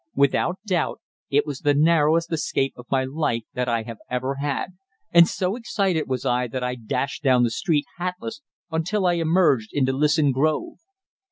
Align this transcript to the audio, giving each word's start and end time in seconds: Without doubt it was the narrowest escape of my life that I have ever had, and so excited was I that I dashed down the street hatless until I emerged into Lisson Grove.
Without 0.15 0.57
doubt 0.65 0.99
it 1.29 1.45
was 1.45 1.59
the 1.59 1.75
narrowest 1.75 2.33
escape 2.33 2.73
of 2.75 2.87
my 2.89 3.03
life 3.03 3.43
that 3.53 3.69
I 3.69 3.83
have 3.83 3.99
ever 4.09 4.37
had, 4.41 4.69
and 5.11 5.27
so 5.27 5.55
excited 5.55 6.07
was 6.09 6.25
I 6.25 6.47
that 6.47 6.63
I 6.63 6.73
dashed 6.73 7.21
down 7.21 7.43
the 7.43 7.51
street 7.51 7.85
hatless 7.99 8.41
until 8.71 9.05
I 9.05 9.13
emerged 9.13 9.69
into 9.73 9.93
Lisson 9.93 10.31
Grove. 10.31 10.79